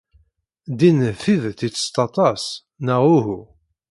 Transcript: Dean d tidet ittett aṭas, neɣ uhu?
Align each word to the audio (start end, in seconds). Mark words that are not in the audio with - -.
Dean 0.77 0.99
d 1.15 1.15
tidet 1.21 1.59
ittett 1.67 1.97
aṭas, 2.05 2.43
neɣ 2.85 3.01
uhu? 3.15 3.41